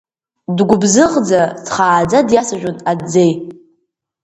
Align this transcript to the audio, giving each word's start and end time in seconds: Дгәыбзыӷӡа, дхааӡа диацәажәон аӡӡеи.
Дгәыбзыӷӡа, 0.57 1.41
дхааӡа 1.65 2.19
диацәажәон 2.29 2.77
аӡӡеи. 2.91 3.31